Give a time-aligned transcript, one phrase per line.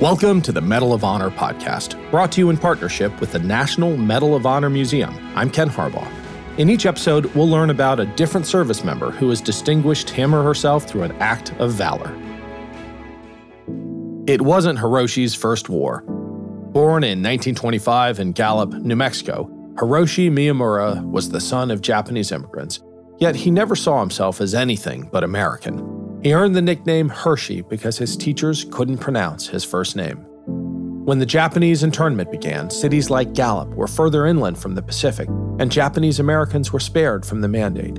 [0.00, 3.96] Welcome to the Medal of Honor podcast, brought to you in partnership with the National
[3.96, 5.16] Medal of Honor Museum.
[5.36, 6.10] I'm Ken Harbaugh.
[6.58, 10.42] In each episode, we'll learn about a different service member who has distinguished him or
[10.42, 12.12] herself through an act of valor.
[14.26, 16.02] It wasn't Hiroshi's first war.
[16.02, 22.80] Born in 1925 in Gallup, New Mexico, Hiroshi Miyamura was the son of Japanese immigrants,
[23.18, 26.03] yet he never saw himself as anything but American.
[26.24, 30.24] He earned the nickname Hershey because his teachers couldn't pronounce his first name.
[31.04, 35.70] When the Japanese internment began, cities like Gallup were further inland from the Pacific, and
[35.70, 37.98] Japanese Americans were spared from the mandate.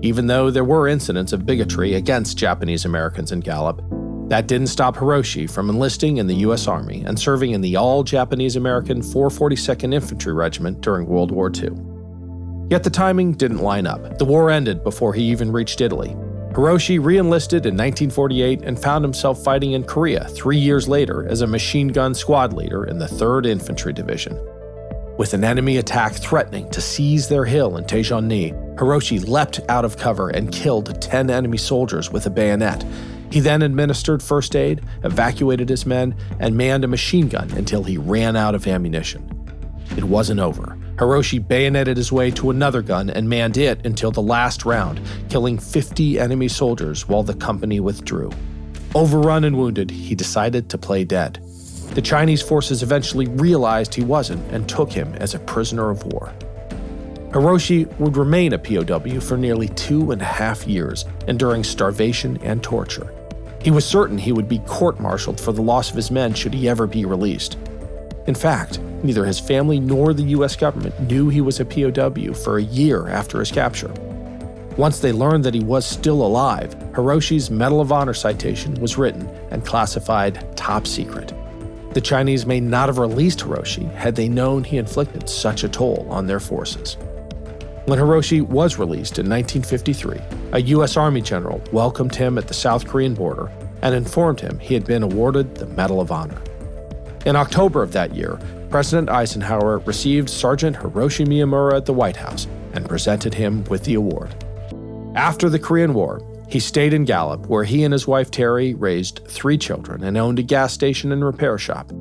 [0.00, 3.82] Even though there were incidents of bigotry against Japanese Americans in Gallup,
[4.30, 6.66] that didn't stop Hiroshi from enlisting in the U.S.
[6.66, 11.72] Army and serving in the all Japanese American 442nd Infantry Regiment during World War II.
[12.70, 14.16] Yet the timing didn't line up.
[14.16, 16.16] The war ended before he even reached Italy,
[16.58, 21.40] Hiroshi re enlisted in 1948 and found himself fighting in Korea three years later as
[21.40, 24.36] a machine gun squad leader in the 3rd Infantry Division.
[25.16, 29.98] With an enemy attack threatening to seize their hill in Taejeon-ni, Hiroshi leapt out of
[29.98, 32.84] cover and killed 10 enemy soldiers with a bayonet.
[33.30, 37.98] He then administered first aid, evacuated his men, and manned a machine gun until he
[37.98, 39.22] ran out of ammunition.
[39.96, 40.76] It wasn't over.
[40.98, 45.56] Hiroshi bayoneted his way to another gun and manned it until the last round, killing
[45.56, 48.32] 50 enemy soldiers while the company withdrew.
[48.96, 51.40] Overrun and wounded, he decided to play dead.
[51.94, 56.32] The Chinese forces eventually realized he wasn't and took him as a prisoner of war.
[57.30, 62.60] Hiroshi would remain a POW for nearly two and a half years, enduring starvation and
[62.60, 63.14] torture.
[63.62, 66.54] He was certain he would be court martialed for the loss of his men should
[66.54, 67.56] he ever be released.
[68.28, 72.58] In fact, neither his family nor the US government knew he was a POW for
[72.58, 73.90] a year after his capture.
[74.76, 79.26] Once they learned that he was still alive, Hiroshi's Medal of Honor citation was written
[79.50, 81.32] and classified top secret.
[81.94, 86.06] The Chinese may not have released Hiroshi had they known he inflicted such a toll
[86.10, 86.98] on their forces.
[87.86, 90.20] When Hiroshi was released in 1953,
[90.52, 90.98] a U.S.
[90.98, 93.50] Army general welcomed him at the South Korean border
[93.80, 96.38] and informed him he had been awarded the Medal of Honor.
[97.26, 98.38] In October of that year,
[98.70, 103.94] President Eisenhower received Sergeant Hiroshi Miyamura at the White House and presented him with the
[103.94, 104.34] award.
[105.14, 109.20] After the Korean War, he stayed in Gallup, where he and his wife Terry raised
[109.26, 111.92] three children and owned a gas station and repair shop.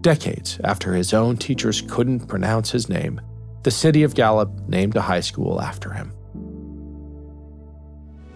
[0.00, 3.20] Decades after his own teachers couldn't pronounce his name,
[3.62, 6.12] the city of Gallup named a high school after him.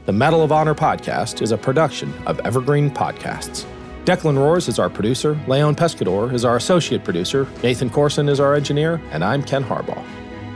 [0.06, 3.66] The Medal of Honor podcast is a production of Evergreen Podcasts.
[4.06, 8.55] Declan Roars is our producer, Leon Pescador is our associate producer, Nathan Corson is our
[8.55, 10.00] engineer, and I'm Ken Harbaugh.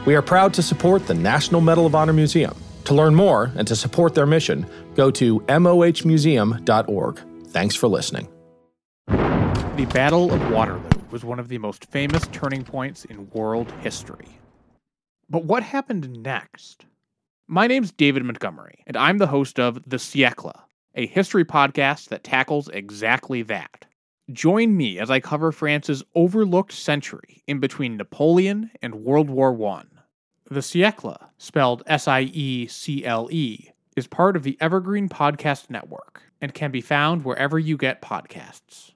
[0.06, 2.54] We are proud to support the National Medal of Honor Museum.
[2.84, 7.20] To learn more and to support their mission, go to mohmuseum.org.
[7.48, 8.28] Thanks for listening.
[9.08, 14.28] The Battle of Waterloo was one of the most famous turning points in world history.
[15.28, 16.86] But what happened next?
[17.48, 20.54] My name's David Montgomery, and I'm the host of The Siècle,
[20.94, 23.86] a history podcast that tackles exactly that.
[24.32, 29.84] Join me as I cover France's overlooked century in between Napoleon and World War I.
[30.48, 35.70] The Siècle, spelled S I E C L E, is part of the Evergreen Podcast
[35.70, 38.92] Network and can be found wherever you get podcasts.